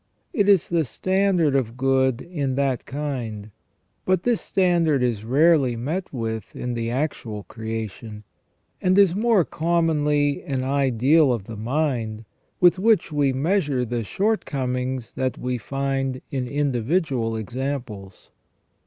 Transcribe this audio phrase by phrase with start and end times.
[0.33, 3.51] It is the standard of good in that kind;
[4.03, 8.23] but this standard is rarely met with in the actual creation,
[8.81, 12.25] and is more commonly an ideal of the mind,
[12.59, 18.31] with which we measure the shortcomings that we find in individual examples.